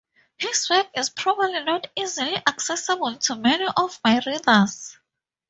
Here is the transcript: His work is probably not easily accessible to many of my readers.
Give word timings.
His 0.39 0.67
work 0.67 0.87
is 0.95 1.11
probably 1.11 1.63
not 1.63 1.85
easily 1.95 2.35
accessible 2.37 3.17
to 3.17 3.35
many 3.35 3.67
of 3.77 3.99
my 4.03 4.19
readers. 4.25 4.97